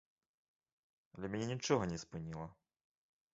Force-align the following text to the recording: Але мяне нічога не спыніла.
Але 1.17 1.29
мяне 1.33 1.49
нічога 1.51 1.83
не 1.93 2.01
спыніла. 2.05 2.47